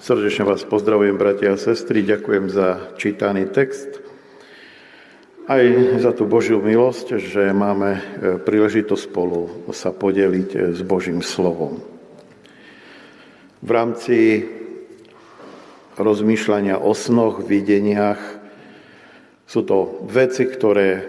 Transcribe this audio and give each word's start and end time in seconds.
Srdečne 0.00 0.48
vás 0.48 0.64
pozdravujem, 0.64 1.20
bratia 1.20 1.52
a 1.52 1.60
sestry, 1.60 2.00
ďakujem 2.00 2.48
za 2.48 2.96
čítaný 2.96 3.44
text, 3.52 4.00
aj 5.44 5.64
za 6.00 6.16
tú 6.16 6.24
Božiu 6.24 6.56
milosť, 6.64 7.20
že 7.20 7.52
máme 7.52 8.00
e, 8.00 8.00
príležitosť 8.40 8.96
spolu 8.96 9.68
sa 9.76 9.92
podeliť 9.92 10.50
e, 10.56 10.58
s 10.72 10.80
Božím 10.80 11.20
slovom. 11.20 11.84
V 13.60 13.68
rámci 13.68 14.48
rozmýšľania 16.00 16.80
o 16.80 16.96
snoch, 16.96 17.44
videniach 17.44 18.40
sú 19.44 19.68
to 19.68 20.00
veci, 20.08 20.48
ktoré 20.48 20.88
e, 20.96 21.02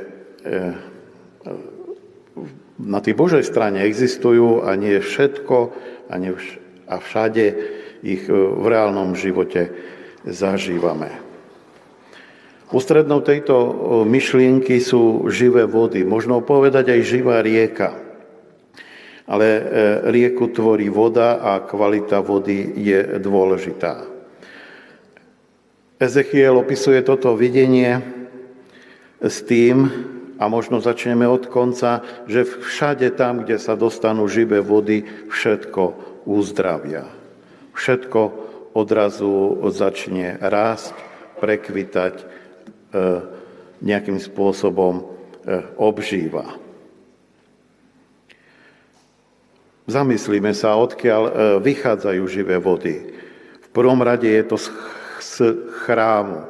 na 2.76 3.00
tej 3.00 3.16
Božej 3.16 3.48
strane 3.48 3.88
existujú 3.88 4.68
a 4.68 4.76
nie 4.76 5.00
všetko 5.00 5.58
a, 6.12 6.14
nie 6.20 6.36
vš- 6.36 6.60
a 6.92 7.00
všade 7.00 7.80
ich 8.02 8.26
e, 8.28 8.34
v 8.34 8.66
reálnom 8.66 9.14
živote 9.14 9.74
zažívame. 10.26 11.22
Ústrednou 12.72 13.22
tejto 13.22 13.56
e, 13.56 13.72
myšlienky 14.08 14.82
sú 14.82 15.30
živé 15.30 15.70
vody, 15.70 16.06
možno 16.06 16.42
povedať 16.42 16.98
aj 16.98 17.02
živá 17.04 17.44
rieka. 17.46 17.98
Ale 19.30 19.48
e, 19.48 19.62
rieku 20.10 20.50
tvorí 20.50 20.90
voda 20.90 21.40
a 21.40 21.62
kvalita 21.62 22.20
vody 22.20 22.76
je 22.76 23.22
dôležitá. 23.22 24.08
Ezechiel 26.02 26.58
opisuje 26.58 27.06
toto 27.06 27.38
videnie 27.38 28.02
s 29.22 29.46
tým, 29.46 29.92
a 30.42 30.50
možno 30.50 30.82
začneme 30.82 31.30
od 31.30 31.46
konca, 31.54 32.02
že 32.26 32.42
všade 32.42 33.14
tam, 33.14 33.46
kde 33.46 33.62
sa 33.62 33.78
dostanú 33.78 34.26
živé 34.26 34.58
vody, 34.58 35.06
všetko 35.30 35.82
uzdravia. 36.26 37.21
Všetko 37.72 38.20
odrazu 38.76 39.60
začne 39.72 40.40
rásť, 40.40 40.96
prekvitať, 41.42 42.16
e, 42.22 42.26
nejakým 43.82 44.22
spôsobom 44.22 45.02
e, 45.02 45.04
obžíva. 45.76 46.56
Zamyslíme 49.90 50.54
sa, 50.54 50.78
odkiaľ 50.78 51.24
e, 51.26 51.32
vychádzajú 51.66 52.24
živé 52.30 52.62
vody. 52.62 53.12
V 53.66 53.68
prvom 53.74 54.00
rade 54.00 54.30
je 54.30 54.44
to 54.46 54.58
z 55.20 55.36
chrámu. 55.84 56.48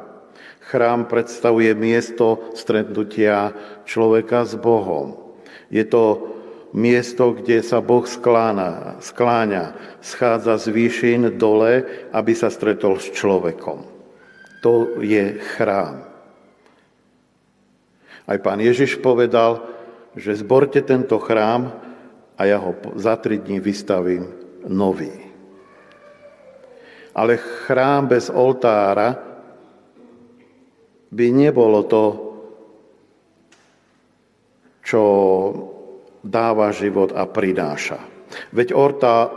Chrám 0.72 1.04
predstavuje 1.04 1.72
miesto 1.76 2.52
stretnutia 2.56 3.52
človeka 3.84 4.48
s 4.48 4.56
Bohom. 4.56 5.36
Je 5.68 5.84
to 5.84 6.31
miesto, 6.72 7.36
kde 7.36 7.60
sa 7.60 7.84
Boh 7.84 8.04
skláňa, 8.04 9.00
skláňa 9.04 9.76
schádza 10.00 10.56
z 10.56 10.66
výšin 10.72 11.22
dole, 11.36 11.84
aby 12.12 12.32
sa 12.32 12.48
stretol 12.48 12.96
s 12.96 13.12
človekom. 13.12 13.84
To 14.64 15.00
je 15.00 15.36
chrám. 15.56 16.08
Aj 18.24 18.38
pán 18.40 18.62
Ježiš 18.62 19.02
povedal, 19.02 19.60
že 20.16 20.38
zborte 20.40 20.80
tento 20.80 21.20
chrám 21.20 21.72
a 22.38 22.42
ja 22.48 22.56
ho 22.60 22.72
za 22.96 23.18
tri 23.20 23.36
dní 23.36 23.60
vystavím 23.60 24.28
nový. 24.64 25.12
Ale 27.12 27.36
chrám 27.36 28.08
bez 28.08 28.32
oltára 28.32 29.20
by 31.12 31.26
nebolo 31.28 31.84
to, 31.84 32.04
čo 34.80 35.02
dáva 36.22 36.70
život 36.70 37.10
a 37.12 37.26
prináša. 37.26 38.00
Veď 38.48 38.72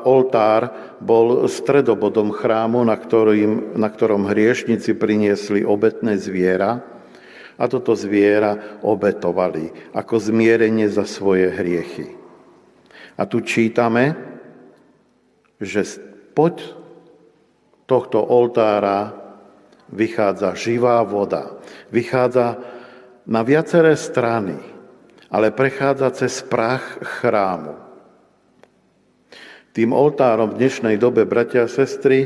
oltár 0.07 0.61
bol 1.03 1.51
stredobodom 1.51 2.31
chrámu, 2.31 2.79
na, 2.87 2.95
ktorým, 2.95 3.75
na 3.75 3.91
ktorom 3.91 4.23
hriešnici 4.31 4.95
priniesli 4.95 5.67
obetné 5.67 6.15
zviera 6.15 6.79
a 7.59 7.63
toto 7.67 7.91
zviera 7.95 8.79
obetovali 8.83 9.91
ako 9.91 10.15
zmierenie 10.15 10.87
za 10.87 11.03
svoje 11.03 11.51
hriechy. 11.51 12.15
A 13.19 13.27
tu 13.27 13.43
čítame, 13.43 14.15
že 15.59 15.83
pod 16.35 16.59
tohto 17.87 18.19
oltára 18.19 19.15
vychádza 19.91 20.55
živá 20.55 20.99
voda. 21.07 21.55
Vychádza 21.91 22.59
na 23.23 23.41
viaceré 23.43 23.95
strany, 23.95 24.59
ale 25.35 25.51
prechádza 25.51 26.07
cez 26.15 26.39
prach 26.47 27.03
chrámu. 27.19 27.75
Tým 29.75 29.91
oltárom 29.91 30.55
v 30.55 30.63
dnešnej 30.63 30.95
dobe, 30.95 31.27
bratia 31.27 31.67
a 31.67 31.71
sestry, 31.71 32.23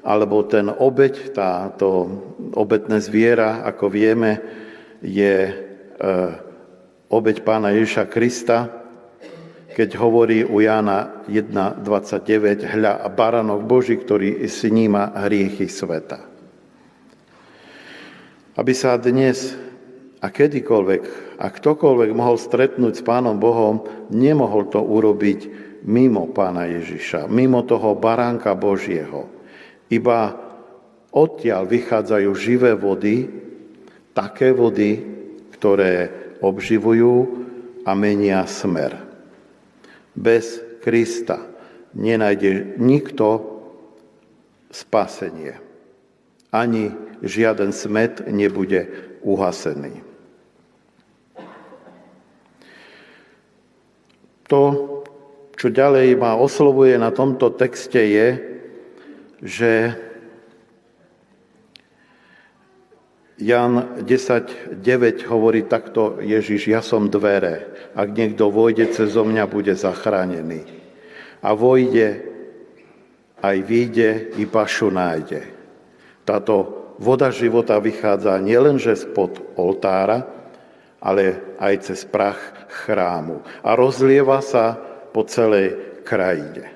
alebo 0.00 0.40
ten 0.48 0.72
obeď, 0.72 1.36
táto 1.36 2.08
obetné 2.56 3.04
zviera, 3.04 3.60
ako 3.68 3.92
vieme, 3.92 4.40
je 5.04 5.36
e, 5.44 5.52
obeď 7.12 7.44
pána 7.44 7.76
Ježiša 7.76 8.08
Krista, 8.08 8.72
keď 9.76 10.00
hovorí 10.00 10.40
u 10.48 10.64
Jána 10.64 11.28
1.29, 11.28 12.64
hľa 12.64 13.04
baranok 13.12 13.60
Boží, 13.68 14.00
ktorý 14.00 14.48
sníma 14.48 15.12
hriechy 15.28 15.68
sveta 15.68 16.38
aby 18.58 18.74
sa 18.74 18.98
dnes 18.98 19.54
a 20.18 20.26
kedykoľvek 20.28 21.02
a 21.38 21.46
ktokoľvek 21.46 22.10
mohol 22.10 22.36
stretnúť 22.36 22.94
s 22.98 23.06
Pánom 23.06 23.38
Bohom, 23.38 23.86
nemohol 24.10 24.66
to 24.66 24.82
urobiť 24.82 25.68
mimo 25.86 26.26
Pána 26.34 26.66
Ježiša, 26.66 27.30
mimo 27.30 27.62
toho 27.62 27.94
baránka 27.94 28.58
Božieho. 28.58 29.30
Iba 29.88 30.34
odtiaľ 31.14 31.64
vychádzajú 31.70 32.30
živé 32.34 32.74
vody, 32.74 33.30
také 34.12 34.50
vody, 34.50 34.98
ktoré 35.54 36.10
obživujú 36.42 37.46
a 37.86 37.94
menia 37.94 38.42
smer. 38.50 38.98
Bez 40.18 40.58
Krista 40.82 41.46
nenájde 41.94 42.78
nikto 42.82 43.58
spasenie. 44.74 45.56
Ani 46.50 46.90
žiaden 47.22 47.70
smet 47.70 48.24
nebude 48.26 48.88
uhasený. 49.22 50.07
To, 54.48 54.62
čo 55.54 55.68
ďalej 55.68 56.16
ma 56.16 56.36
oslovuje 56.40 56.96
na 56.96 57.12
tomto 57.12 57.52
texte 57.52 58.00
je, 58.00 58.28
že 59.44 59.72
Jan 63.38 64.02
10.9 64.02 64.82
hovorí 65.30 65.62
takto 65.70 66.18
Ježiš, 66.18 66.74
ja 66.74 66.82
som 66.82 67.06
dvere. 67.06 67.70
Ak 67.94 68.10
niekto 68.10 68.50
vojde 68.50 68.90
cez 68.90 69.14
mňa, 69.14 69.46
bude 69.46 69.78
zachránený. 69.78 70.66
A 71.38 71.54
vojde, 71.54 72.26
aj 73.38 73.56
vyjde, 73.62 74.34
i 74.42 74.44
pašu 74.48 74.90
nájde. 74.90 75.46
Táto 76.26 76.54
voda 76.98 77.30
života 77.30 77.78
vychádza 77.78 78.42
nielenže 78.42 78.98
spod 78.98 79.38
oltára, 79.54 80.26
ale 80.98 81.54
aj 81.62 81.74
cez 81.90 82.02
prach 82.06 82.38
chrámu 82.68 83.42
a 83.62 83.78
rozlieva 83.78 84.42
sa 84.42 84.74
po 85.14 85.22
celej 85.26 86.00
krajine. 86.02 86.74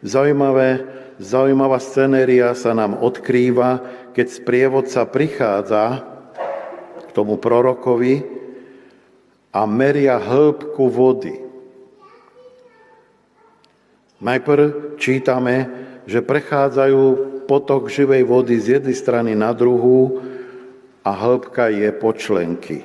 Zaujímavé, 0.00 0.86
zaujímavá 1.18 1.82
scenéria 1.82 2.54
sa 2.54 2.72
nám 2.72 3.02
odkrýva, 3.02 3.82
keď 4.14 4.26
sprievodca 4.30 5.02
prichádza 5.04 6.06
k 7.06 7.10
tomu 7.12 7.36
prorokovi 7.36 8.22
a 9.50 9.66
meria 9.66 10.22
hĺbku 10.22 10.84
vody. 10.86 11.34
Najprv 14.18 14.98
čítame, 14.98 15.56
že 16.08 16.22
prechádzajú 16.22 17.02
potok 17.46 17.90
živej 17.90 18.26
vody 18.26 18.58
z 18.58 18.78
jednej 18.78 18.96
strany 18.98 19.32
na 19.38 19.54
druhú 19.54 20.20
a 21.08 21.10
hĺbka 21.16 21.72
je 21.72 21.88
počlenky. 21.96 22.84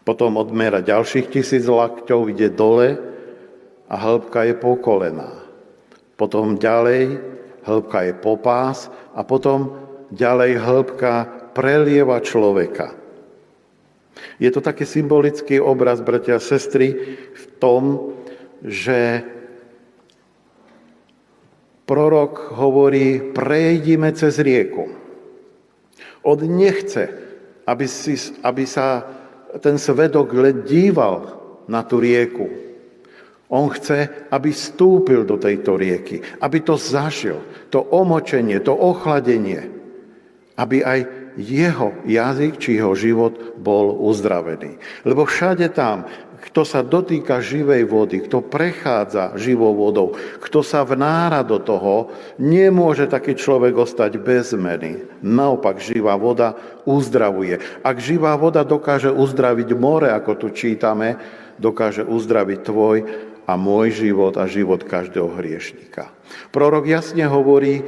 Potom 0.00 0.40
odmera 0.40 0.80
ďalších 0.80 1.28
tisíc 1.28 1.68
lakťov, 1.68 2.32
ide 2.32 2.48
dole 2.48 2.96
a 3.84 3.94
hĺbka 4.00 4.48
je 4.48 4.54
po 4.56 4.80
kolená. 4.80 5.44
Potom 6.16 6.56
ďalej 6.56 7.20
hĺbka 7.68 7.98
je 8.08 8.14
po 8.16 8.40
pás 8.40 8.88
a 9.12 9.20
potom 9.20 9.76
ďalej 10.08 10.56
hĺbka 10.56 11.12
prelieva 11.52 12.16
človeka. 12.24 12.96
Je 14.40 14.48
to 14.48 14.64
taký 14.64 14.88
symbolický 14.88 15.60
obraz, 15.60 16.00
bratia 16.00 16.40
a 16.40 16.40
sestry, 16.40 16.96
v 17.28 17.44
tom, 17.60 18.16
že 18.64 19.20
Prorok 21.84 22.56
hovorí, 22.56 23.20
prejdime 23.36 24.16
cez 24.16 24.40
rieku. 24.40 24.88
On 26.24 26.40
nechce, 26.40 27.04
aby, 27.68 27.84
si, 27.84 28.16
aby 28.40 28.64
sa 28.64 29.04
ten 29.60 29.76
svedok 29.76 30.32
len 30.32 30.64
díval 30.64 31.36
na 31.68 31.84
tú 31.84 32.00
rieku. 32.00 32.48
On 33.52 33.68
chce, 33.68 34.08
aby 34.32 34.48
vstúpil 34.50 35.28
do 35.28 35.36
tejto 35.36 35.76
rieky, 35.76 36.24
aby 36.40 36.64
to 36.64 36.80
zažil, 36.80 37.44
to 37.68 37.84
omočenie, 37.84 38.58
to 38.64 38.72
ochladenie, 38.72 39.68
aby 40.56 40.80
aj 40.80 41.00
jeho 41.36 41.92
jazyk 42.06 42.56
či 42.62 42.78
jeho 42.78 42.94
život 42.94 43.58
bol 43.58 43.94
uzdravený. 44.06 44.78
Lebo 45.04 45.26
všade 45.26 45.68
tam, 45.74 46.06
kto 46.44 46.60
sa 46.68 46.84
dotýka 46.84 47.40
živej 47.40 47.88
vody, 47.88 48.20
kto 48.20 48.44
prechádza 48.44 49.32
živou 49.40 49.72
vodou, 49.72 50.12
kto 50.44 50.60
sa 50.60 50.84
vnára 50.84 51.40
do 51.40 51.56
toho, 51.56 52.12
nemôže 52.36 53.08
taký 53.08 53.32
človek 53.32 53.72
ostať 53.72 54.20
bez 54.20 54.52
zmeny. 54.52 55.08
Naopak, 55.24 55.80
živá 55.80 56.20
voda 56.20 56.52
uzdravuje. 56.84 57.64
Ak 57.80 57.96
živá 57.96 58.36
voda 58.36 58.60
dokáže 58.60 59.08
uzdraviť 59.08 59.68
more, 59.72 60.12
ako 60.12 60.32
tu 60.36 60.46
čítame, 60.52 61.16
dokáže 61.56 62.04
uzdraviť 62.04 62.58
tvoj 62.60 62.96
a 63.48 63.52
môj 63.56 64.04
život 64.04 64.36
a 64.36 64.44
život 64.44 64.84
každého 64.84 65.40
hriešnika. 65.40 66.12
Prorok 66.52 66.84
jasne 66.84 67.24
hovorí, 67.24 67.80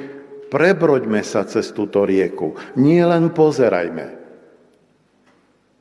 prebroďme 0.48 1.20
sa 1.20 1.44
cez 1.44 1.76
túto 1.76 2.08
rieku, 2.08 2.56
nie 2.80 3.04
len 3.04 3.28
pozerajme. 3.36 4.16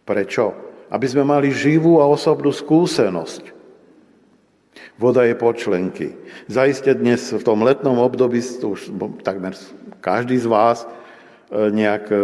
Prečo? 0.03 0.64
Aby 0.89 1.05
sme 1.09 1.25
mali 1.25 1.49
živú 1.49 1.97
a 2.01 2.09
osobnú 2.09 2.53
skúsenosť. 2.53 3.55
Voda 4.95 5.27
je 5.27 5.35
počlenky. 5.35 6.15
Zajiste 6.47 6.95
dnes 6.95 7.19
v 7.35 7.43
tom 7.43 7.67
letnom 7.67 7.99
období, 7.99 8.39
už 8.39 8.95
takmer 9.27 9.51
každý 9.99 10.39
z 10.39 10.47
vás 10.47 10.85
e, 10.85 10.87
nejak 11.51 12.07
e, 12.13 12.15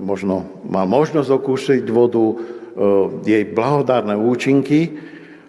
možno 0.00 0.48
má 0.64 0.88
možnosť 0.88 1.28
okúšiť 1.28 1.84
vodu, 1.92 2.24
e, 2.32 2.36
jej 3.28 3.44
blahodárne 3.44 4.16
účinky, 4.16 4.96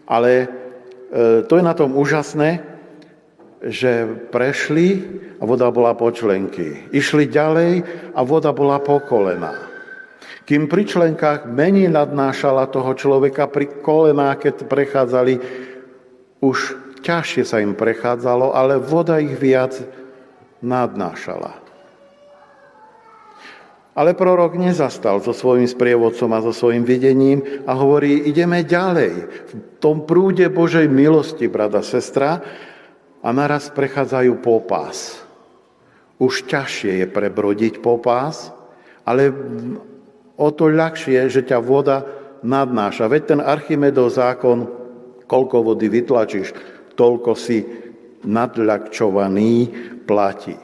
ale 0.09 0.49
to 1.49 1.57
je 1.57 1.63
na 1.65 1.73
tom 1.73 1.97
úžasné, 1.97 2.61
že 3.65 4.05
prešli 4.29 5.01
a 5.41 5.43
voda 5.45 5.73
bola 5.73 5.97
po 5.97 6.13
členky. 6.13 6.85
Išli 6.93 7.25
ďalej 7.25 7.81
a 8.13 8.21
voda 8.21 8.53
bola 8.53 8.77
po 8.77 9.01
kolená. 9.01 9.68
Kým 10.49 10.65
pri 10.65 10.81
členkách 10.81 11.45
menej 11.45 11.93
nadnášala 11.93 12.73
toho 12.73 12.97
človeka, 12.97 13.45
pri 13.45 13.69
kolená, 13.85 14.33
keď 14.33 14.65
prechádzali, 14.65 15.37
už 16.41 16.57
ťažšie 17.05 17.45
sa 17.45 17.61
im 17.61 17.77
prechádzalo, 17.77 18.57
ale 18.57 18.81
voda 18.81 19.21
ich 19.21 19.37
viac 19.37 19.77
nadnášala. 20.65 21.53
Ale 23.93 24.17
prorok 24.17 24.57
nezastal 24.57 25.21
so 25.21 25.37
svojím 25.37 25.69
sprievodcom 25.69 26.33
a 26.33 26.41
so 26.41 26.49
svojím 26.49 26.81
videním 26.81 27.45
a 27.69 27.77
hovorí, 27.77 28.25
ideme 28.25 28.65
ďalej. 28.65 29.13
V 29.29 29.51
tom 29.77 30.09
prúde 30.09 30.49
Božej 30.49 30.89
milosti, 30.89 31.45
brada, 31.45 31.85
sestra, 31.85 32.41
a 33.21 33.29
naraz 33.29 33.69
prechádzajú 33.69 34.41
popás. 34.41 35.21
Už 36.17 36.49
ťažšie 36.49 37.05
je 37.05 37.07
prebrodiť 37.11 37.83
popás, 37.85 38.49
ale 39.05 39.29
o 40.39 40.47
to 40.55 40.71
ľahšie, 40.71 41.27
že 41.27 41.43
ťa 41.43 41.59
voda 41.59 42.07
nadnáša. 42.41 43.11
Veď 43.11 43.35
ten 43.35 43.41
Archimedov 43.43 44.15
zákon, 44.15 44.63
koľko 45.27 45.75
vody 45.75 45.91
vytlačíš, 45.91 46.55
toľko 46.95 47.31
si 47.35 47.67
nadľakčovaný 48.23 49.53
platí. 50.07 50.55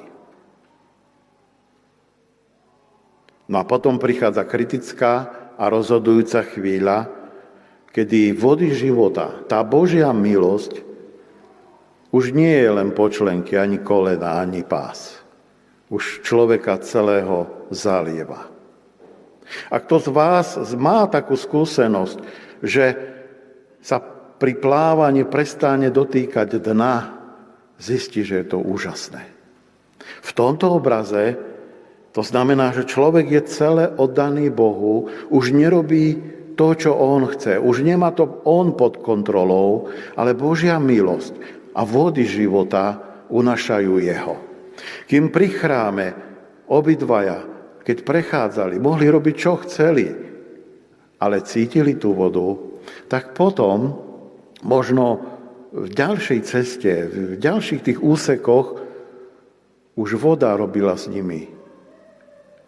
No 3.45 3.62
a 3.62 3.63
potom 3.68 4.01
prichádza 4.01 4.48
kritická 4.48 5.13
a 5.60 5.69
rozhodujúca 5.69 6.42
chvíľa, 6.42 7.12
kedy 7.94 8.33
vody 8.33 8.74
života, 8.74 9.45
tá 9.45 9.62
Božia 9.62 10.10
milosť, 10.12 10.81
už 12.16 12.31
nie 12.31 12.51
je 12.51 12.69
len 12.72 12.95
počlenky, 12.95 13.60
ani 13.60 13.83
kolena, 13.83 14.39
ani 14.39 14.63
pás. 14.63 15.19
Už 15.92 16.24
človeka 16.25 16.80
celého 16.81 17.68
zalieva. 17.69 18.55
A 19.70 19.78
kto 19.80 20.02
z 20.02 20.08
vás 20.10 20.48
má 20.74 21.06
takú 21.06 21.38
skúsenosť, 21.38 22.18
že 22.66 22.86
sa 23.82 24.02
pri 24.36 24.58
plávaní 24.58 25.24
prestane 25.24 25.94
dotýkať 25.94 26.58
dna, 26.60 26.96
zistí, 27.78 28.26
že 28.26 28.44
je 28.44 28.48
to 28.56 28.60
úžasné. 28.60 29.24
V 30.26 30.32
tomto 30.34 30.76
obraze 30.76 31.38
to 32.16 32.24
znamená, 32.24 32.72
že 32.72 32.88
človek 32.88 33.28
je 33.28 33.42
celé 33.52 33.86
oddaný 33.92 34.48
Bohu, 34.48 35.12
už 35.28 35.52
nerobí 35.52 36.36
to, 36.56 36.72
čo 36.72 36.96
on 36.96 37.28
chce. 37.28 37.60
Už 37.60 37.84
nemá 37.84 38.16
to 38.16 38.40
on 38.48 38.72
pod 38.72 39.04
kontrolou, 39.04 39.92
ale 40.16 40.32
Božia 40.32 40.80
milosť 40.80 41.36
a 41.76 41.84
vody 41.84 42.24
života 42.24 43.04
unašajú 43.28 43.94
jeho. 44.00 44.36
Kým 45.12 45.28
pri 45.28 45.48
chráme 45.52 46.08
obidvaja 46.72 47.55
keď 47.86 47.98
prechádzali, 48.02 48.82
mohli 48.82 49.06
robiť, 49.06 49.36
čo 49.38 49.62
chceli, 49.62 50.10
ale 51.22 51.46
cítili 51.46 51.96
tú 51.96 52.18
vodu, 52.18 52.58
tak 53.06 53.38
potom 53.38 53.94
možno 54.66 55.22
v 55.70 55.88
ďalšej 55.94 56.40
ceste, 56.44 56.92
v 57.08 57.38
ďalších 57.38 57.82
tých 57.86 58.00
úsekoch 58.02 58.82
už 59.96 60.10
voda 60.18 60.58
robila 60.58 60.98
s 60.98 61.06
nimi, 61.06 61.46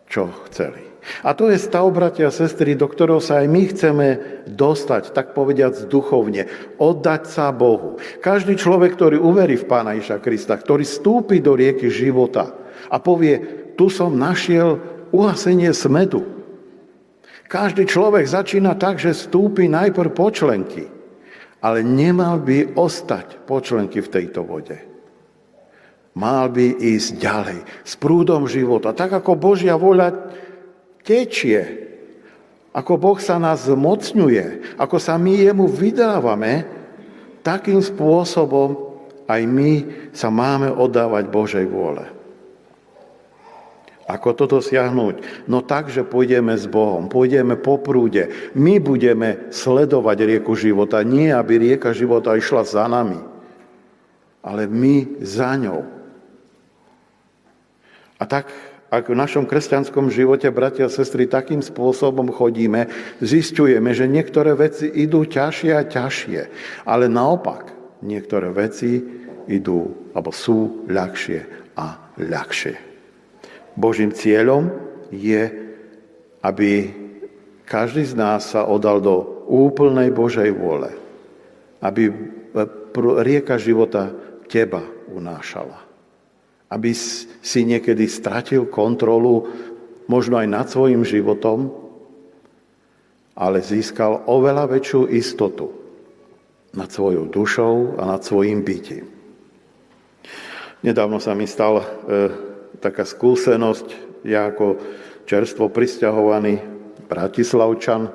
čo 0.05 0.29
chceli. 0.47 0.85
A 1.23 1.31
to 1.31 1.47
je 1.47 1.55
stav, 1.55 1.87
bratia 1.87 2.27
a 2.27 2.35
sestry, 2.35 2.75
do 2.75 2.83
ktorého 2.83 3.23
sa 3.23 3.39
aj 3.39 3.47
my 3.47 3.63
chceme 3.71 4.07
dostať, 4.43 5.15
tak 5.15 5.31
povediať 5.31 5.87
duchovne, 5.87 6.51
oddať 6.75 7.31
sa 7.31 7.55
Bohu. 7.55 7.95
Každý 8.19 8.59
človek, 8.59 8.99
ktorý 8.99 9.15
uverí 9.15 9.55
v 9.55 9.67
Pána 9.71 9.95
Iša 9.95 10.19
Krista, 10.19 10.59
ktorý 10.59 10.83
stúpi 10.83 11.39
do 11.39 11.55
rieky 11.55 11.87
života 11.87 12.51
a 12.91 12.99
povie, 12.99 13.39
tu 13.79 13.87
som 13.87 14.19
našiel 14.19 14.96
uhasenie 15.11 15.71
smedu. 15.71 16.23
Každý 17.47 17.87
človek 17.87 18.27
začína 18.27 18.75
tak, 18.75 18.99
že 18.99 19.15
stúpi 19.15 19.71
najprv 19.71 20.11
počlenky, 20.11 20.83
ale 21.63 21.79
nemal 21.79 22.43
by 22.43 22.75
ostať 22.75 23.47
počlenky 23.47 24.03
v 24.03 24.11
tejto 24.11 24.43
vode. 24.43 24.75
Mal 26.17 26.49
by 26.49 26.81
ísť 26.81 27.09
ďalej 27.21 27.59
s 27.85 27.93
prúdom 27.95 28.49
života, 28.49 28.91
tak 28.91 29.15
ako 29.15 29.37
Božia 29.37 29.77
voľa 29.77 30.11
tečie, 31.05 31.87
ako 32.73 32.99
Boh 32.99 33.19
sa 33.21 33.39
nás 33.39 33.69
zmocňuje, 33.69 34.75
ako 34.81 34.97
sa 34.99 35.15
my 35.15 35.33
jemu 35.39 35.65
vydávame, 35.69 36.67
takým 37.45 37.79
spôsobom 37.79 38.87
aj 39.27 39.41
my 39.45 39.71
sa 40.11 40.27
máme 40.27 40.71
oddávať 40.71 41.23
Božej 41.31 41.65
vôle. 41.69 42.16
Ako 44.07 44.31
to 44.31 44.47
dosiahnuť? 44.47 45.45
No 45.51 45.59
tak, 45.59 45.91
že 45.91 46.07
pôjdeme 46.07 46.55
s 46.55 46.63
Bohom, 46.63 47.11
pôjdeme 47.11 47.59
po 47.59 47.75
prúde. 47.75 48.31
My 48.55 48.79
budeme 48.79 49.51
sledovať 49.51 50.17
rieku 50.23 50.55
života. 50.55 51.03
Nie, 51.03 51.35
aby 51.35 51.59
rieka 51.59 51.91
života 51.91 52.31
išla 52.39 52.63
za 52.63 52.87
nami, 52.87 53.19
ale 54.39 54.63
my 54.71 55.19
za 55.19 55.59
ňou. 55.59 55.83
A 58.17 58.23
tak, 58.23 58.47
ak 58.87 59.11
v 59.11 59.19
našom 59.19 59.43
kresťanskom 59.43 60.07
živote, 60.07 60.47
bratia 60.55 60.87
a 60.87 60.93
sestry, 60.93 61.27
takým 61.27 61.59
spôsobom 61.59 62.31
chodíme, 62.31 62.87
zistujeme, 63.19 63.91
že 63.91 64.07
niektoré 64.07 64.55
veci 64.55 64.87
idú 64.87 65.27
ťažšie 65.27 65.71
a 65.75 65.83
ťažšie, 65.83 66.41
ale 66.87 67.11
naopak, 67.11 67.75
niektoré 67.99 68.55
veci 68.55 69.03
idú, 69.51 69.91
alebo 70.15 70.31
sú 70.31 70.87
ľahšie 70.87 71.39
a 71.75 72.15
ľahšie. 72.15 72.96
Božím 73.77 74.09
cieľom 74.09 74.73
je, 75.13 75.45
aby 76.41 76.91
každý 77.69 78.09
z 78.09 78.17
nás 78.17 78.57
sa 78.57 78.65
odal 78.65 78.97
do 78.97 79.45
úplnej 79.45 80.09
Božej 80.09 80.49
vôle. 80.57 80.89
Aby 81.77 82.09
rieka 83.21 83.61
života 83.61 84.09
teba 84.49 84.81
unášala. 85.13 85.85
Aby 86.73 86.97
si 87.45 87.61
niekedy 87.63 88.09
stratil 88.09 88.65
kontrolu 88.65 89.45
možno 90.09 90.41
aj 90.41 90.47
nad 90.49 90.65
svojim 90.67 91.05
životom, 91.05 91.69
ale 93.37 93.61
získal 93.61 94.25
oveľa 94.25 94.65
väčšiu 94.73 95.13
istotu 95.13 95.69
nad 96.73 96.89
svojou 96.89 97.29
dušou 97.29 98.01
a 98.01 98.17
nad 98.17 98.21
svojim 98.25 98.65
bytím. 98.65 99.05
Nedávno 100.81 101.21
sa 101.21 101.37
mi 101.37 101.45
stal 101.45 101.81
e, 101.81 101.85
taká 102.79 103.03
skúsenosť, 103.07 104.21
ja 104.27 104.49
ako 104.49 104.79
čerstvo 105.27 105.67
pristahovaný 105.71 106.59
Bratislavčan, 107.07 108.11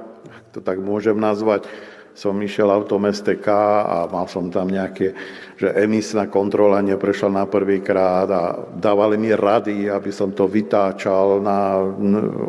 to 0.52 0.61
tak 0.61 0.80
môžem 0.80 1.16
nazvať, 1.16 1.64
som 2.12 2.37
išiel 2.37 2.68
autom 2.68 3.09
STK 3.09 3.49
a 3.49 4.04
mal 4.04 4.28
som 4.28 4.52
tam 4.52 4.68
nejaké, 4.68 5.16
že 5.56 5.73
emisná 5.80 6.28
kontrola 6.28 6.85
neprešla 6.85 7.32
na 7.32 7.44
prvý 7.49 7.80
krát 7.80 8.28
a 8.28 8.68
dávali 8.68 9.16
mi 9.16 9.32
rady, 9.32 9.88
aby 9.88 10.12
som 10.12 10.28
to 10.28 10.44
vytáčal 10.44 11.40
na, 11.40 11.80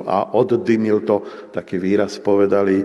a 0.03 0.35
oddymil 0.35 1.07
to, 1.07 1.23
taký 1.55 1.79
výraz 1.79 2.19
povedali. 2.19 2.83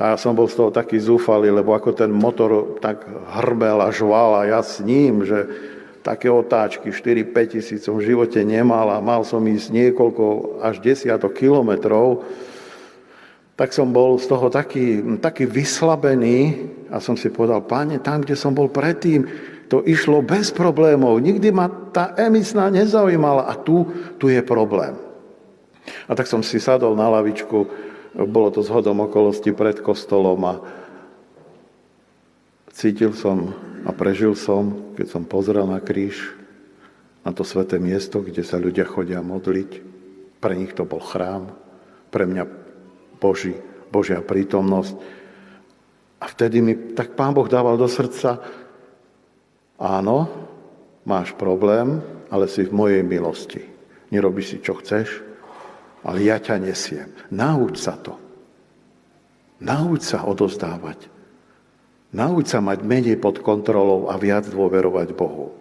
A 0.00 0.16
ja 0.16 0.16
som 0.16 0.32
bol 0.32 0.48
z 0.48 0.56
toho 0.56 0.70
taký 0.72 0.96
zúfalý, 0.96 1.52
lebo 1.52 1.76
ako 1.76 1.92
ten 1.92 2.08
motor 2.08 2.80
tak 2.80 3.04
hrbel 3.36 3.84
a 3.84 3.92
žval 3.92 4.40
a 4.40 4.48
ja 4.48 4.60
s 4.64 4.80
ním, 4.80 5.20
že 5.28 5.44
také 6.02 6.28
otáčky 6.28 6.90
4-5 6.90 7.54
tisíc 7.54 7.80
som 7.86 7.96
v 7.96 8.10
živote 8.10 8.42
nemal 8.42 8.90
a 8.90 8.98
mal 8.98 9.22
som 9.22 9.40
ísť 9.42 9.70
niekoľko 9.70 10.58
až 10.60 10.82
desiatok 10.82 11.38
kilometrov, 11.38 12.26
tak 13.54 13.70
som 13.70 13.94
bol 13.94 14.18
z 14.18 14.26
toho 14.26 14.50
taký, 14.50 14.98
taký 15.22 15.46
vyslabený 15.46 16.66
a 16.90 16.98
som 16.98 17.14
si 17.14 17.30
povedal, 17.30 17.62
páne, 17.62 18.02
tam, 18.02 18.26
kde 18.26 18.34
som 18.34 18.50
bol 18.50 18.66
predtým, 18.66 19.24
to 19.70 19.80
išlo 19.86 20.20
bez 20.20 20.52
problémov. 20.52 21.22
Nikdy 21.22 21.48
ma 21.54 21.70
tá 21.70 22.12
emisná 22.18 22.68
nezaujímala 22.68 23.48
a 23.48 23.54
tu, 23.56 23.88
tu 24.18 24.28
je 24.28 24.42
problém. 24.42 24.98
A 26.10 26.12
tak 26.18 26.28
som 26.28 26.42
si 26.44 26.60
sadol 26.60 26.98
na 26.98 27.08
lavičku 27.08 27.90
bolo 28.12 28.52
to 28.52 28.60
zhodom 28.60 29.08
okolosti 29.08 29.56
pred 29.56 29.80
kostolom 29.80 30.40
a 30.44 30.54
cítil 32.72 33.12
som 33.12 33.52
a 33.84 33.90
prežil 33.92 34.32
som, 34.32 34.92
keď 34.96 35.06
som 35.06 35.22
pozrel 35.28 35.68
na 35.68 35.78
kríž, 35.78 36.34
na 37.22 37.30
to 37.30 37.46
sveté 37.46 37.78
miesto, 37.78 38.18
kde 38.18 38.42
sa 38.42 38.58
ľudia 38.58 38.82
chodia 38.88 39.22
modliť. 39.22 39.70
Pre 40.42 40.54
nich 40.58 40.74
to 40.74 40.82
bol 40.82 40.98
chrám, 40.98 41.54
pre 42.10 42.26
mňa 42.26 42.44
Boží, 43.22 43.54
Božia 43.94 44.18
prítomnosť. 44.18 44.94
A 46.18 46.24
vtedy 46.26 46.58
mi 46.58 46.74
tak 46.98 47.14
Pán 47.14 47.30
Boh 47.30 47.46
dával 47.46 47.78
do 47.78 47.86
srdca, 47.86 48.42
áno, 49.78 50.26
máš 51.06 51.34
problém, 51.38 52.02
ale 52.30 52.50
si 52.50 52.66
v 52.66 52.74
mojej 52.74 53.02
milosti. 53.06 53.62
Nerobíš 54.10 54.46
si, 54.46 54.56
čo 54.58 54.78
chceš, 54.78 55.22
ale 56.02 56.26
ja 56.26 56.42
ťa 56.42 56.58
nesiem. 56.58 57.10
Nauč 57.30 57.78
sa 57.78 57.94
to. 57.94 58.18
Nauč 59.62 60.10
sa 60.10 60.26
odozdávať. 60.26 61.06
Nauč 62.12 62.52
sa 62.52 62.60
mať 62.60 62.84
menej 62.84 63.16
pod 63.16 63.40
kontrolou 63.40 64.12
a 64.12 64.20
viac 64.20 64.44
dôverovať 64.48 65.16
Bohu. 65.16 65.56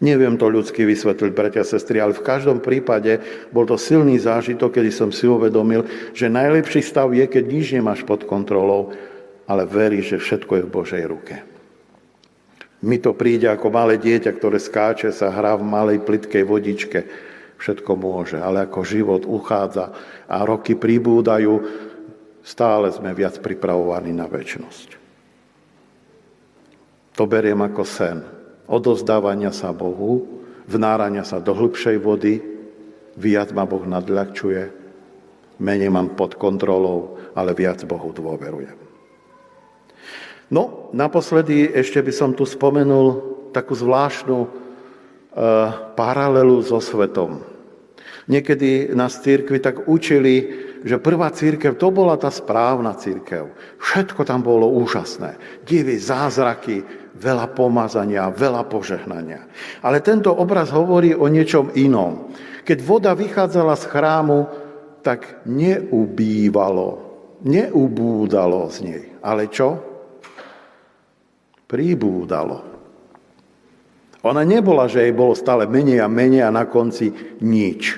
Neviem 0.00 0.40
to 0.40 0.48
ľudsky 0.48 0.88
vysvetliť, 0.88 1.36
bratia 1.36 1.60
a 1.60 1.68
sestry, 1.68 2.00
ale 2.00 2.16
v 2.16 2.24
každom 2.24 2.64
prípade 2.64 3.20
bol 3.52 3.68
to 3.68 3.76
silný 3.76 4.16
zážitok, 4.16 4.80
kedy 4.80 4.88
som 4.88 5.12
si 5.12 5.28
uvedomil, 5.28 5.84
že 6.16 6.32
najlepší 6.32 6.80
stav 6.80 7.12
je, 7.12 7.28
keď 7.28 7.44
nič 7.44 7.66
nemáš 7.76 8.00
pod 8.08 8.24
kontrolou, 8.24 8.96
ale 9.44 9.68
veríš, 9.68 10.16
že 10.16 10.22
všetko 10.24 10.52
je 10.56 10.64
v 10.64 10.72
Božej 10.72 11.04
ruke. 11.04 11.34
Mi 12.80 12.96
to 12.96 13.12
príde 13.12 13.44
ako 13.44 13.68
malé 13.68 14.00
dieťa, 14.00 14.32
ktoré 14.40 14.56
skáče, 14.56 15.12
sa 15.12 15.28
hrá 15.28 15.52
v 15.52 15.68
malej 15.68 15.98
plitkej 16.00 16.48
vodičke 16.48 17.00
všetko 17.60 17.92
môže, 17.92 18.40
ale 18.40 18.64
ako 18.64 18.80
život 18.82 19.22
uchádza 19.28 19.92
a 20.24 20.48
roky 20.48 20.72
pribúdajú, 20.72 21.60
stále 22.40 22.88
sme 22.88 23.12
viac 23.12 23.36
pripravovaní 23.44 24.16
na 24.16 24.24
väčnosť. 24.24 24.99
To 27.20 27.28
beriem 27.28 27.60
ako 27.60 27.84
sen. 27.84 28.24
Odozdávania 28.64 29.52
sa 29.52 29.76
Bohu, 29.76 30.24
vnárania 30.64 31.20
sa 31.20 31.36
do 31.36 31.52
hĺbšej 31.52 32.00
vody, 32.00 32.40
viac 33.12 33.52
ma 33.52 33.68
Boh 33.68 33.84
nadľahčuje, 33.84 34.72
menej 35.60 35.92
mám 35.92 36.16
pod 36.16 36.40
kontrolou, 36.40 37.20
ale 37.36 37.52
viac 37.52 37.84
Bohu 37.84 38.08
dôverujem. 38.16 38.72
No, 40.48 40.88
naposledy 40.96 41.68
ešte 41.68 42.00
by 42.00 42.08
som 42.08 42.32
tu 42.32 42.48
spomenul 42.48 43.20
takú 43.52 43.76
zvláštnu 43.76 44.38
e, 44.40 44.48
paralelu 45.92 46.64
so 46.64 46.80
svetom. 46.80 47.44
Niekedy 48.32 48.96
nás 48.96 49.20
církvi 49.20 49.60
tak 49.60 49.84
učili, 49.92 50.48
že 50.84 50.96
prvá 50.96 51.28
církev 51.28 51.76
to 51.76 51.92
bola 51.92 52.16
tá 52.16 52.32
správna 52.32 52.96
církev. 52.96 53.52
Všetko 53.76 54.24
tam 54.24 54.40
bolo 54.40 54.70
úžasné. 54.72 55.36
Divy, 55.68 56.00
zázraky, 56.00 56.99
veľa 57.16 57.52
pomazania, 57.52 58.30
veľa 58.30 58.66
požehnania. 58.70 59.46
Ale 59.82 60.04
tento 60.04 60.30
obraz 60.34 60.70
hovorí 60.70 61.12
o 61.12 61.26
niečom 61.26 61.74
inom. 61.74 62.30
Keď 62.62 62.78
voda 62.84 63.12
vychádzala 63.16 63.74
z 63.74 63.84
chrámu, 63.88 64.38
tak 65.00 65.42
neubývalo, 65.48 66.88
neubúdalo 67.42 68.68
z 68.68 68.76
nej. 68.84 69.02
Ale 69.24 69.48
čo? 69.48 69.80
Pribúdalo. 71.64 72.70
Ona 74.20 74.44
nebola, 74.44 74.84
že 74.84 75.08
jej 75.08 75.14
bolo 75.16 75.32
stále 75.32 75.64
menej 75.64 76.04
a 76.04 76.08
menej 76.08 76.44
a 76.44 76.52
na 76.52 76.68
konci 76.68 77.08
nič. 77.40 77.96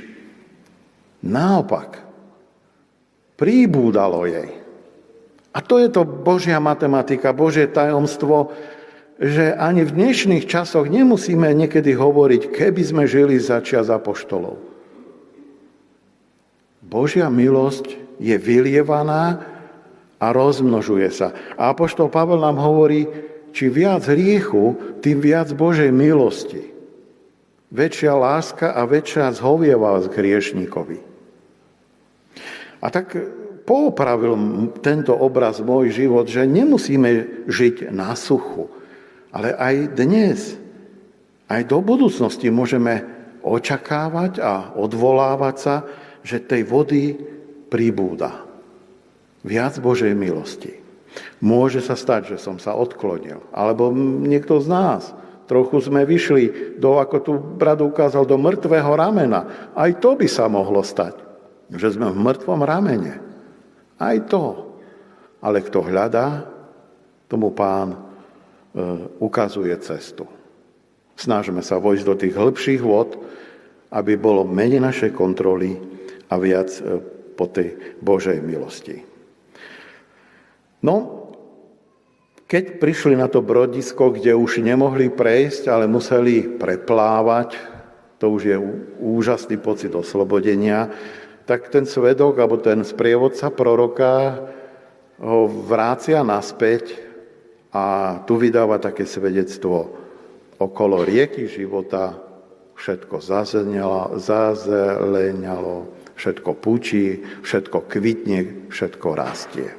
Naopak, 1.26 1.98
príbúdalo 3.34 4.22
jej. 4.30 4.62
A 5.52 5.58
to 5.60 5.82
je 5.82 5.90
to 5.90 6.06
Božia 6.06 6.62
matematika, 6.62 7.34
Božie 7.34 7.68
tajomstvo, 7.68 8.54
že 9.22 9.54
ani 9.54 9.86
v 9.86 9.94
dnešných 9.94 10.50
časoch 10.50 10.90
nemusíme 10.90 11.46
niekedy 11.54 11.94
hovoriť, 11.94 12.50
keby 12.50 12.82
sme 12.82 13.02
žili 13.06 13.38
za 13.38 13.62
čas 13.62 13.86
apoštolov. 13.86 14.58
Božia 16.82 17.30
milosť 17.30 18.18
je 18.18 18.34
vylievaná 18.34 19.46
a 20.18 20.26
rozmnožuje 20.34 21.06
sa. 21.14 21.30
A 21.54 21.70
apoštol 21.70 22.10
Pavel 22.10 22.42
nám 22.42 22.58
hovorí, 22.58 23.06
či 23.54 23.70
viac 23.70 24.02
hriechu, 24.10 24.98
tým 24.98 25.22
viac 25.22 25.54
Božej 25.54 25.94
milosti. 25.94 26.74
Väčšia 27.70 28.18
láska 28.18 28.74
a 28.74 28.82
väčšia 28.84 29.32
zhovievavosť 29.38 30.10
k 30.10 30.18
hriešnikovi. 30.18 30.98
A 32.82 32.86
tak 32.90 33.14
poopravil 33.62 34.34
tento 34.82 35.14
obraz 35.14 35.62
môj 35.62 35.94
život, 35.94 36.26
že 36.26 36.42
nemusíme 36.42 37.46
žiť 37.46 37.94
na 37.94 38.18
suchu, 38.18 38.81
ale 39.32 39.56
aj 39.56 39.96
dnes, 39.96 40.60
aj 41.48 41.66
do 41.66 41.80
budúcnosti 41.80 42.52
môžeme 42.52 43.02
očakávať 43.42 44.38
a 44.38 44.70
odvolávať 44.78 45.56
sa, 45.58 45.74
že 46.22 46.38
tej 46.38 46.62
vody 46.68 47.18
pribúda. 47.66 48.46
Viac 49.42 49.82
Božej 49.82 50.14
milosti. 50.14 50.78
Môže 51.42 51.82
sa 51.82 51.98
stať, 51.98 52.36
že 52.36 52.38
som 52.38 52.62
sa 52.62 52.78
odklonil. 52.78 53.42
Alebo 53.50 53.90
niekto 54.22 54.62
z 54.62 54.70
nás. 54.70 55.02
Trochu 55.50 55.82
sme 55.82 56.06
vyšli 56.06 56.78
do, 56.78 57.02
ako 57.02 57.16
tu 57.18 57.32
brat 57.34 57.82
ukázal, 57.82 58.22
do 58.22 58.38
mŕtvého 58.38 58.92
ramena. 58.94 59.72
Aj 59.74 59.90
to 59.98 60.14
by 60.14 60.30
sa 60.30 60.46
mohlo 60.46 60.86
stať 60.86 61.32
že 61.72 61.96
sme 61.96 62.12
v 62.12 62.20
mŕtvom 62.20 62.60
ramene. 62.64 63.16
Aj 63.96 64.16
to. 64.28 64.76
Ale 65.40 65.64
kto 65.64 65.88
hľadá, 65.88 66.46
tomu 67.26 67.50
pán 67.50 68.11
ukazuje 69.20 69.76
cestu. 69.84 70.24
Snažme 71.12 71.60
sa 71.60 71.76
vojsť 71.76 72.04
do 72.08 72.14
tých 72.16 72.34
hĺbších 72.34 72.82
vod, 72.82 73.20
aby 73.92 74.16
bolo 74.16 74.48
menej 74.48 74.80
našej 74.80 75.12
kontroly 75.12 75.76
a 76.32 76.40
viac 76.40 76.72
e, 76.80 76.98
po 77.36 77.44
tej 77.52 78.00
Božej 78.00 78.40
milosti. 78.40 79.04
No, 80.80 81.28
keď 82.48 82.80
prišli 82.80 83.14
na 83.16 83.28
to 83.28 83.44
brodisko, 83.44 84.12
kde 84.12 84.32
už 84.32 84.64
nemohli 84.64 85.12
prejsť, 85.12 85.68
ale 85.68 85.84
museli 85.88 86.56
preplávať, 86.56 87.56
to 88.16 88.32
už 88.32 88.42
je 88.44 88.56
úžasný 89.00 89.60
pocit 89.60 89.92
oslobodenia, 89.92 90.88
tak 91.44 91.68
ten 91.68 91.84
svedok 91.84 92.40
alebo 92.40 92.56
ten 92.60 92.84
sprievodca 92.84 93.52
proroka 93.52 94.46
ho 95.20 95.44
vrácia 95.48 96.24
naspäť 96.24 97.11
a 97.72 98.20
tu 98.28 98.36
vydáva 98.36 98.76
také 98.76 99.08
svedectvo 99.08 99.96
okolo 100.60 101.02
rieky 101.08 101.48
života, 101.48 102.20
všetko 102.76 103.16
zazeleňalo, 104.20 105.76
všetko 106.14 106.50
pučí, 106.60 107.24
všetko 107.40 107.88
kvitne, 107.88 108.68
všetko 108.68 109.08
rastie. 109.16 109.72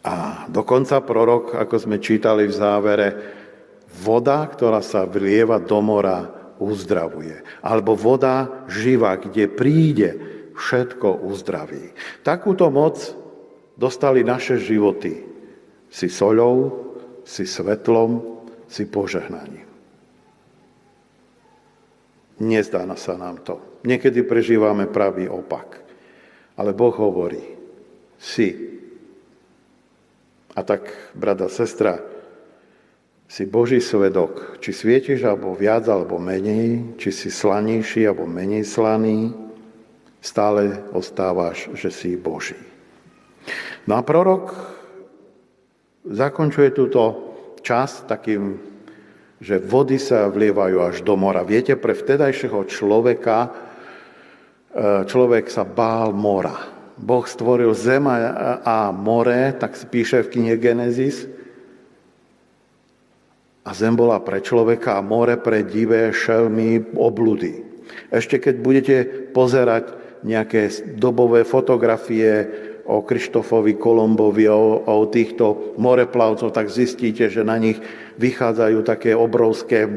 A 0.00 0.48
dokonca 0.48 1.04
prorok, 1.04 1.54
ako 1.54 1.76
sme 1.76 2.00
čítali 2.00 2.48
v 2.48 2.56
závere, 2.56 3.08
voda, 4.00 4.48
ktorá 4.48 4.80
sa 4.80 5.04
vlieva 5.04 5.60
do 5.60 5.78
mora, 5.84 6.24
uzdravuje. 6.56 7.44
Alebo 7.60 7.92
voda 7.94 8.64
živá, 8.64 9.20
kde 9.20 9.44
príde, 9.48 10.10
všetko 10.56 11.24
uzdraví. 11.24 11.92
Takúto 12.24 12.68
moc 12.72 13.19
dostali 13.80 14.20
naše 14.20 14.60
životy. 14.60 15.24
Si 15.88 16.12
soľou, 16.12 16.56
si 17.24 17.48
svetlom, 17.48 18.44
si 18.68 18.84
požehnaním. 18.84 19.64
Nezdá 22.40 22.84
sa 22.94 23.16
nám 23.16 23.40
to. 23.40 23.80
Niekedy 23.88 24.24
prežívame 24.24 24.84
pravý 24.84 25.28
opak. 25.28 25.80
Ale 26.60 26.76
Boh 26.76 26.92
hovorí, 26.92 27.40
si. 28.20 28.52
A 30.52 30.60
tak, 30.60 30.92
brada, 31.16 31.48
sestra, 31.48 32.04
si 33.30 33.48
Boží 33.48 33.80
svedok, 33.80 34.60
či 34.60 34.76
svietiš 34.76 35.24
alebo 35.24 35.56
viac 35.56 35.88
alebo 35.88 36.20
menej, 36.20 36.96
či 37.00 37.08
si 37.14 37.32
slanejší 37.32 38.04
alebo 38.04 38.28
menej 38.28 38.66
slaný, 38.66 39.32
Stále 40.20 40.84
ostávaš, 40.92 41.72
že 41.72 41.88
si 41.88 42.12
Boží. 42.12 42.69
No 43.88 43.98
a 43.98 44.02
prorok 44.04 44.52
zakončuje 46.04 46.72
túto 46.72 47.02
čas 47.60 48.04
takým, 48.08 48.56
že 49.40 49.56
vody 49.56 49.96
sa 49.96 50.28
vlievajú 50.28 50.76
až 50.84 50.96
do 51.00 51.16
mora. 51.16 51.44
Viete, 51.44 51.76
pre 51.76 51.96
vtedajšieho 51.96 52.60
človeka 52.68 53.38
e, 53.46 53.50
človek 55.08 55.48
sa 55.48 55.64
bál 55.64 56.12
mora. 56.12 56.80
Boh 57.00 57.24
stvoril 57.24 57.72
zem 57.72 58.04
a 58.04 58.92
more, 58.92 59.56
tak 59.56 59.72
si 59.72 59.88
píše 59.88 60.20
v 60.20 60.32
knihe 60.36 60.60
Genesis. 60.60 61.24
A 63.64 63.72
zem 63.72 63.96
bola 63.96 64.20
pre 64.20 64.44
človeka 64.44 65.00
a 65.00 65.04
more 65.04 65.40
pre 65.40 65.64
divé 65.64 66.12
šelmy 66.12 66.92
obludy. 67.00 67.64
Ešte 68.12 68.36
keď 68.36 68.54
budete 68.60 68.96
pozerať 69.32 69.96
nejaké 70.20 70.68
dobové 71.00 71.48
fotografie 71.48 72.44
o 72.86 73.04
Krištofovi 73.04 73.76
Kolombovi, 73.76 74.46
o, 74.48 74.84
o 74.84 75.04
týchto 75.08 75.76
moreplavcov, 75.76 76.54
tak 76.54 76.72
zistíte, 76.72 77.28
že 77.28 77.44
na 77.44 77.60
nich 77.60 77.76
vychádzajú 78.16 78.78
také 78.84 79.12
obrovské 79.12 79.84
e, 79.84 79.90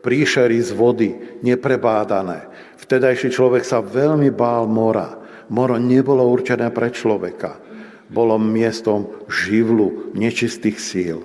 príšery 0.00 0.58
z 0.62 0.70
vody, 0.70 1.10
neprebádané. 1.42 2.46
Vtedajší 2.78 3.34
človek 3.34 3.66
sa 3.66 3.82
veľmi 3.82 4.30
bál 4.30 4.70
mora. 4.70 5.18
Moro 5.50 5.78
nebolo 5.78 6.22
určené 6.26 6.70
pre 6.70 6.94
človeka. 6.94 7.58
Bolo 8.06 8.38
miestom 8.38 9.26
živlu 9.26 10.14
nečistých 10.14 10.78
síl. 10.78 11.18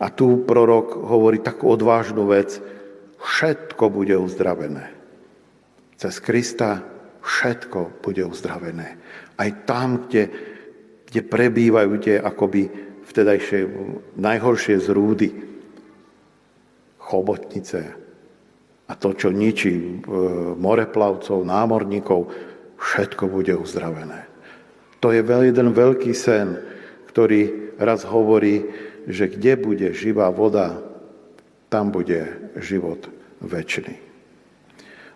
A 0.00 0.08
tu 0.08 0.44
prorok 0.44 0.96
hovorí 0.96 1.44
takú 1.44 1.68
odvážnu 1.68 2.28
vec. 2.28 2.60
Všetko 3.20 3.92
bude 3.92 4.16
uzdravené. 4.16 4.88
Cez 5.98 6.22
Krista 6.22 6.80
všetko 7.22 8.00
bude 8.00 8.24
uzdravené. 8.24 8.96
Aj 9.38 9.50
tam, 9.64 10.06
kde, 10.06 10.28
kde 11.06 11.20
prebývajú 11.22 11.92
tie 12.02 12.16
akoby 12.18 12.68
vtedajšie 13.06 13.60
najhoršie 14.18 14.76
zrúdy, 14.82 15.30
chobotnice 16.98 17.80
a 18.88 18.92
to, 18.92 19.16
čo 19.16 19.32
ničí 19.32 19.72
e, 19.72 19.92
moreplavcov, 20.60 21.40
námorníkov, 21.40 22.28
všetko 22.76 23.32
bude 23.32 23.56
uzdravené. 23.56 24.28
To 25.00 25.14
je 25.14 25.24
jeden 25.24 25.72
veľký 25.72 26.12
sen, 26.12 26.60
ktorý 27.08 27.72
raz 27.80 28.04
hovorí, 28.04 28.68
že 29.08 29.30
kde 29.30 29.56
bude 29.56 29.88
živá 29.96 30.28
voda, 30.28 30.82
tam 31.72 31.88
bude 31.88 32.52
život 32.60 33.08
väčší 33.40 34.08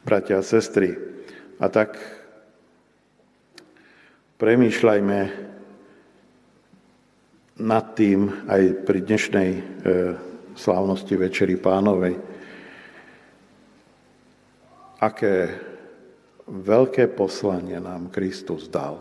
bratia 0.02 0.42
a 0.42 0.46
sestry. 0.46 0.98
A 1.62 1.70
tak 1.70 1.94
premýšľajme 4.42 5.20
nad 7.62 7.84
tým 7.94 8.26
aj 8.50 8.62
pri 8.82 8.98
dnešnej 9.06 9.50
e, 9.54 9.60
slávnosti 10.58 11.14
Večeri 11.14 11.54
pánovej, 11.54 12.18
aké 14.98 15.34
veľké 16.50 17.14
poslanie 17.14 17.78
nám 17.78 18.10
Kristus 18.10 18.66
dal 18.66 18.98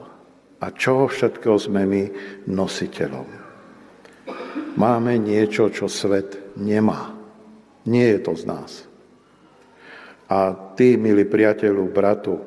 a 0.61 0.69
čoho 0.69 1.09
všetkého 1.09 1.57
sme 1.57 1.89
my 1.89 2.03
nositeľom. 2.45 3.25
Máme 4.77 5.17
niečo, 5.17 5.73
čo 5.73 5.89
svet 5.89 6.53
nemá. 6.53 7.17
Nie 7.89 8.13
je 8.13 8.19
to 8.21 8.37
z 8.37 8.43
nás. 8.45 8.71
A 10.29 10.53
ty, 10.77 11.01
milý 11.01 11.25
priateľu, 11.25 11.89
bratu, 11.89 12.37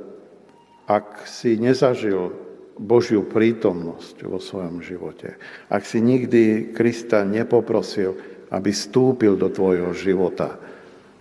ak 0.87 1.27
si 1.27 1.59
nezažil 1.59 2.44
Božiu 2.75 3.23
prítomnosť 3.23 4.27
vo 4.27 4.43
svojom 4.43 4.83
živote, 4.83 5.39
ak 5.71 5.87
si 5.87 6.03
nikdy 6.03 6.75
Krista 6.75 7.23
nepoprosil, 7.23 8.19
aby 8.51 8.71
stúpil 8.75 9.39
do 9.39 9.51
tvojho 9.51 9.95
života, 9.95 10.59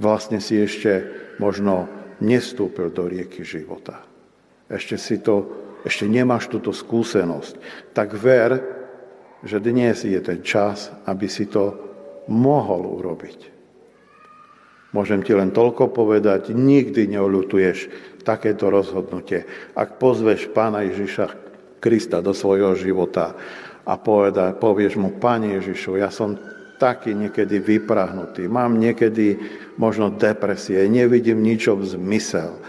vlastne 0.02 0.42
si 0.42 0.58
ešte 0.58 1.06
možno 1.38 1.90
nestúpil 2.22 2.90
do 2.90 3.06
rieky 3.06 3.46
života. 3.46 4.02
Ešte 4.70 4.98
si 4.98 5.22
to, 5.22 5.50
ešte 5.86 6.10
nemáš 6.10 6.50
túto 6.50 6.74
skúsenosť. 6.74 7.54
Tak 7.94 8.18
ver, 8.18 8.52
že 9.44 9.62
dnes 9.62 10.02
je 10.02 10.18
ten 10.24 10.42
čas, 10.42 10.90
aby 11.06 11.30
si 11.30 11.46
to 11.46 11.78
mohol 12.32 12.98
urobiť. 12.98 13.53
Môžem 14.94 15.26
ti 15.26 15.34
len 15.34 15.50
toľko 15.50 15.90
povedať, 15.90 16.54
nikdy 16.54 17.10
neolutuješ 17.10 17.90
takéto 18.22 18.70
rozhodnutie. 18.70 19.44
Ak 19.74 19.98
pozveš 19.98 20.48
pána 20.54 20.86
Ježiša 20.86 21.34
Krista 21.82 22.22
do 22.22 22.32
svojho 22.32 22.78
života 22.78 23.36
a 23.84 23.98
poveda, 24.00 24.54
povieš 24.56 24.96
mu, 24.96 25.12
Pane 25.18 25.60
Ježišu, 25.60 26.00
ja 26.00 26.14
som 26.14 26.38
taký 26.78 27.18
niekedy 27.18 27.58
vyprahnutý, 27.60 28.46
mám 28.46 28.78
niekedy 28.78 29.36
možno 29.76 30.14
depresie, 30.14 30.86
nevidím 30.88 31.42
ničo 31.42 31.74
v 31.76 31.90
zmysel, 31.90 32.62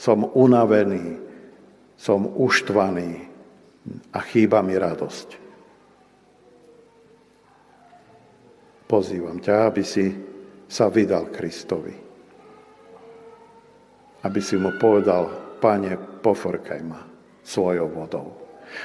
som 0.00 0.26
unavený, 0.32 1.20
som 2.00 2.24
uštvaný 2.24 3.26
a 4.16 4.18
chýba 4.24 4.64
mi 4.64 4.74
radosť. 4.74 5.28
Pozývam 8.86 9.42
ťa, 9.42 9.54
aby 9.66 9.82
si 9.82 10.35
sa 10.66 10.90
vydal 10.90 11.30
Kristovi. 11.30 11.94
Aby 14.26 14.40
si 14.42 14.58
mu 14.58 14.74
povedal, 14.76 15.56
Pane, 15.56 15.96
poforkaj 16.20 16.80
ma 16.84 17.00
svojou 17.46 17.88
vodou. 17.88 18.28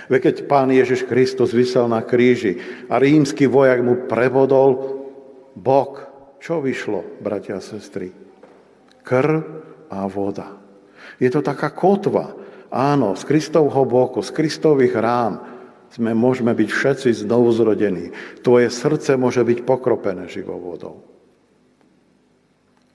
Ve 0.07 0.21
keď 0.21 0.45
Pán 0.45 0.69
Ježiš 0.69 1.09
Kristus 1.09 1.51
vysel 1.51 1.89
na 1.89 2.05
kríži 2.05 2.61
a 2.87 3.01
rímsky 3.01 3.49
vojak 3.49 3.81
mu 3.81 4.05
prevodol 4.05 5.01
bok, 5.57 6.07
čo 6.37 6.61
vyšlo, 6.61 7.19
bratia 7.19 7.57
a 7.57 7.65
sestry? 7.65 8.13
Krv 9.01 9.41
a 9.89 10.05
voda. 10.05 10.57
Je 11.17 11.27
to 11.27 11.41
taká 11.41 11.73
kotva. 11.73 12.37
Áno, 12.71 13.17
z 13.19 13.27
Kristovho 13.27 13.83
boku, 13.83 14.23
z 14.23 14.31
Kristových 14.31 14.95
rán 14.95 15.43
sme, 15.91 16.15
môžeme 16.15 16.55
byť 16.55 16.69
všetci 16.71 17.09
znovu 17.27 17.51
zrodení. 17.51 18.15
Tvoje 18.39 18.71
srdce 18.71 19.19
môže 19.19 19.43
byť 19.43 19.67
pokropené 19.67 20.31
živou 20.31 20.61
vodou. 20.61 21.10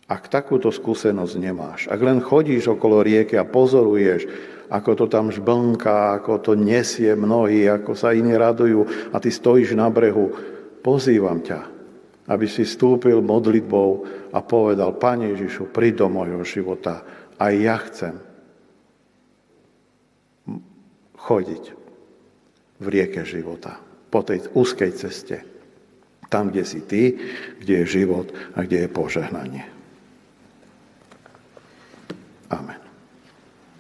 Ak 0.07 0.31
takúto 0.31 0.71
skúsenosť 0.71 1.35
nemáš, 1.35 1.81
ak 1.91 1.99
len 1.99 2.23
chodíš 2.23 2.71
okolo 2.71 3.03
rieky 3.03 3.35
a 3.35 3.43
pozoruješ, 3.43 4.31
ako 4.71 4.91
to 4.95 5.07
tam 5.11 5.35
žblnká, 5.35 6.23
ako 6.23 6.39
to 6.43 6.53
nesie 6.55 7.11
mnohí, 7.19 7.67
ako 7.67 7.99
sa 7.99 8.15
iní 8.15 8.35
radujú 8.35 9.11
a 9.11 9.19
ty 9.19 9.35
stojíš 9.35 9.75
na 9.75 9.91
brehu, 9.91 10.31
pozývam 10.83 11.43
ťa, 11.43 11.61
aby 12.31 12.47
si 12.47 12.63
stúpil 12.63 13.19
modlitbou 13.19 13.91
a 14.31 14.39
povedal, 14.43 14.95
Pane 14.95 15.35
Ježišu, 15.35 15.75
príď 15.75 16.07
do 16.07 16.09
môjho 16.11 16.43
života, 16.47 17.03
aj 17.43 17.53
ja 17.59 17.77
chcem 17.91 18.15
chodiť 21.19 21.65
v 22.79 22.87
rieke 22.87 23.27
života, 23.27 23.83
po 24.11 24.23
tej 24.23 24.47
úzkej 24.55 24.93
ceste, 24.95 25.43
tam, 26.31 26.55
kde 26.55 26.63
si 26.63 26.83
ty, 26.87 27.19
kde 27.59 27.83
je 27.83 28.03
život 28.03 28.31
a 28.55 28.63
kde 28.63 28.87
je 28.87 28.89
požehnanie. 28.91 29.76
Amen. 32.51 32.86